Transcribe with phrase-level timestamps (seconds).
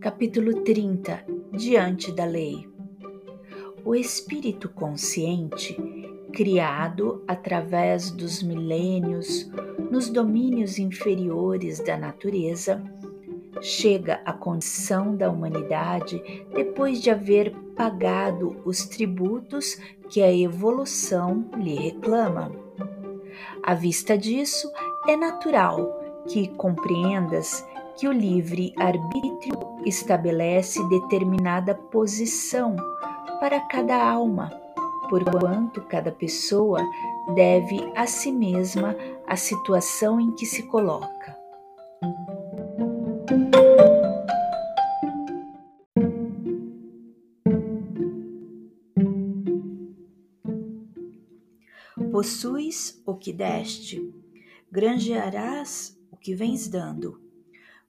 [0.00, 2.66] Capítulo 30 Diante da Lei
[3.84, 5.76] O espírito consciente,
[6.32, 9.50] criado através dos milênios
[9.90, 12.82] nos domínios inferiores da natureza,
[13.60, 16.22] chega à condição da humanidade
[16.54, 19.78] depois de haver pagado os tributos
[20.08, 22.50] que a evolução lhe reclama.
[23.62, 24.72] À vista disso,
[25.06, 27.66] é natural que compreendas
[27.96, 32.76] que o livre arbítrio estabelece determinada posição
[33.40, 34.50] para cada alma,
[35.08, 36.80] porquanto cada pessoa
[37.34, 38.94] deve a si mesma
[39.26, 41.38] a situação em que se coloca.
[52.10, 54.12] Possuis o que deste,
[54.70, 57.29] granjearás o que vens dando.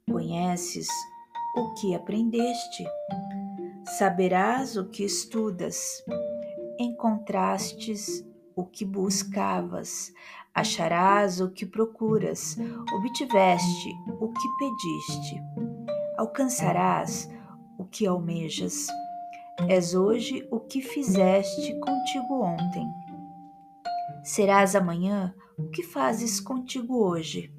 [0.10, 0.88] Conheces
[1.56, 2.86] o que aprendeste,
[3.98, 6.04] saberás o que estudas.
[6.80, 10.12] Encontrastes o que buscavas,
[10.54, 12.58] acharás o que procuras,
[12.94, 15.42] obtiveste o que pediste,
[16.18, 17.30] alcançarás
[17.78, 18.88] o que almejas.
[19.70, 22.88] És hoje o que fizeste contigo ontem.
[24.24, 27.54] Serás amanhã o que fazes contigo hoje.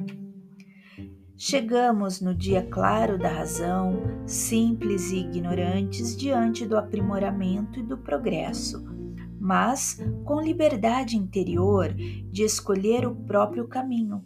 [1.45, 8.81] Chegamos no dia claro da razão, simples e ignorantes diante do aprimoramento e do progresso,
[9.41, 14.25] mas com liberdade interior de escolher o próprio caminho.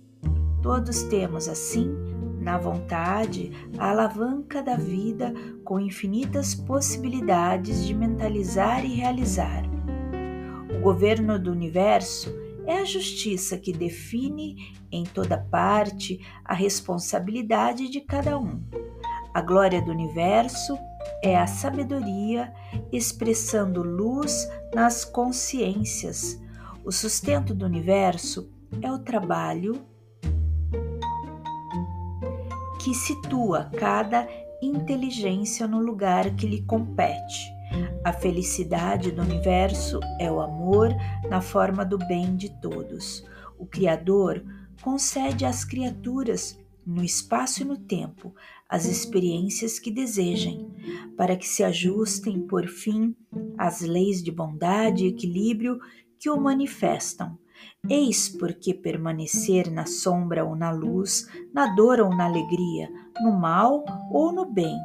[0.62, 1.89] Todos temos, assim,
[2.39, 5.33] na vontade, a alavanca da vida
[5.64, 9.62] com infinitas possibilidades de mentalizar e realizar.
[10.77, 18.00] O governo do universo é a justiça que define em toda parte a responsabilidade de
[18.00, 18.62] cada um.
[19.33, 20.78] A glória do universo
[21.23, 22.53] é a sabedoria
[22.91, 26.40] expressando luz nas consciências.
[26.85, 28.51] O sustento do universo
[28.83, 29.86] é o trabalho
[32.83, 34.29] que situa cada
[34.63, 37.55] inteligência no lugar que lhe compete.
[38.05, 40.91] A felicidade do universo é o amor
[41.29, 43.25] na forma do bem de todos.
[43.59, 44.45] O Criador
[44.83, 48.33] concede às criaturas, no espaço e no tempo,
[48.69, 50.70] as experiências que desejem,
[51.17, 53.14] para que se ajustem, por fim,
[53.59, 55.79] às leis de bondade e equilíbrio
[56.19, 57.37] que o manifestam.
[57.89, 62.89] Eis porque permanecer na sombra ou na luz, na dor ou na alegria,
[63.20, 64.77] no mal ou no bem,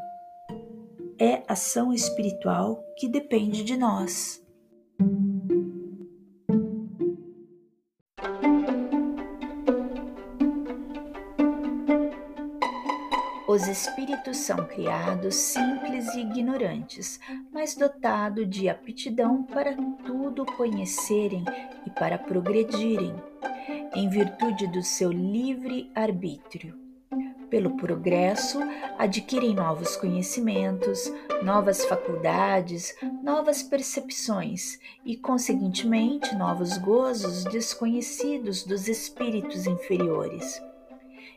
[1.24, 4.44] é ação espiritual que depende de nós.
[13.48, 17.20] Os espíritos são criados simples e ignorantes,
[17.54, 21.46] mas dotados de aptidão para tudo conhecerem
[21.86, 23.14] e para progredirem,
[23.96, 26.81] em virtude do seu livre arbítrio.
[27.52, 28.60] Pelo progresso,
[28.98, 31.12] adquirem novos conhecimentos,
[31.44, 40.62] novas faculdades, novas percepções e, conseguintemente, novos gozos desconhecidos dos espíritos inferiores.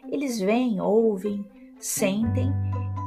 [0.08, 1.44] Eles veem, ouvem,
[1.80, 2.48] sentem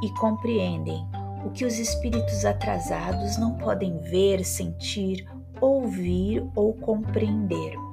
[0.04, 1.02] e compreendem
[1.46, 5.26] o que os espíritos atrasados não podem ver, sentir,
[5.62, 7.87] ouvir ou compreender.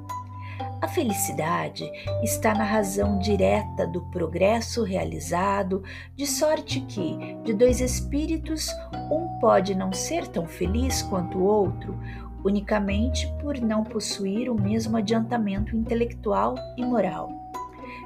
[0.86, 1.92] A felicidade
[2.22, 5.82] está na razão direta do progresso realizado,
[6.16, 8.68] de sorte que, de dois espíritos,
[9.12, 12.00] um pode não ser tão feliz quanto o outro,
[12.44, 17.32] unicamente por não possuir o mesmo adiantamento intelectual e moral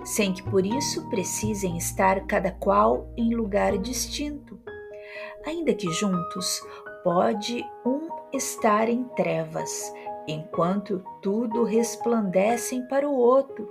[0.05, 4.57] sem que por isso precisem estar cada qual em lugar distinto.
[5.45, 6.61] Ainda que juntos,
[7.03, 9.91] pode um estar em trevas,
[10.31, 13.67] enquanto tudo resplandecem para o outro,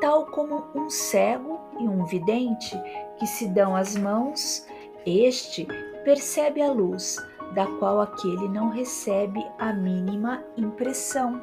[0.00, 2.76] tal como um cego e um vidente
[3.18, 4.66] que se dão as mãos,
[5.04, 5.66] este
[6.04, 7.16] percebe a luz,
[7.54, 11.42] da qual aquele não recebe a mínima impressão.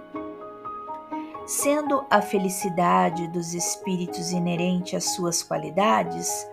[1.46, 6.48] Sendo a felicidade dos espíritos inerente às suas qualidades,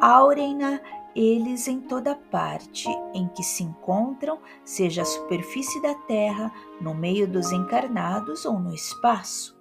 [0.00, 0.80] aurem-na
[1.14, 7.28] eles em toda parte em que se encontram, seja a superfície da terra, no meio
[7.28, 9.60] dos encarnados ou no espaço.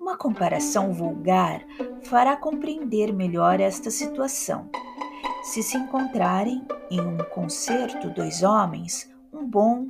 [0.00, 1.64] Uma comparação vulgar
[2.04, 4.70] fará compreender melhor esta situação.
[5.42, 9.86] Se se encontrarem em um concerto dois homens, um bom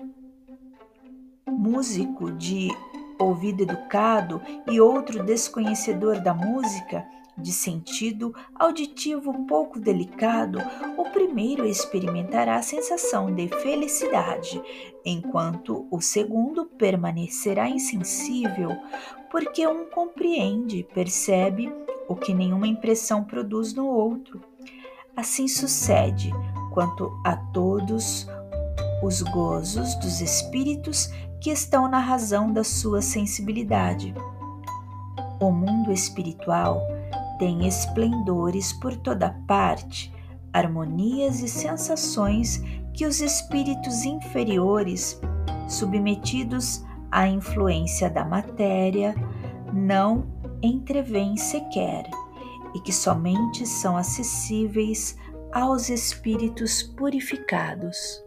[1.46, 2.68] músico de
[3.18, 7.06] ouvido educado e outro desconhecedor da música,
[7.36, 10.58] de sentido auditivo pouco delicado,
[10.96, 14.60] o primeiro experimentará a sensação de felicidade,
[15.04, 18.70] enquanto o segundo permanecerá insensível,
[19.30, 21.72] porque um compreende, percebe
[22.08, 24.40] o que nenhuma impressão produz no outro.
[25.16, 26.32] Assim sucede
[26.72, 28.26] quanto a todos
[29.02, 31.08] os gozos dos espíritos
[31.40, 34.14] que estão na razão da sua sensibilidade.
[35.40, 36.82] O mundo espiritual
[37.40, 40.12] tem esplendores por toda parte,
[40.52, 45.18] harmonias e sensações que os espíritos inferiores,
[45.66, 49.14] submetidos à influência da matéria,
[49.72, 50.26] não
[50.62, 52.04] entrevêm sequer
[52.74, 55.16] e que somente são acessíveis
[55.50, 58.22] aos espíritos purificados.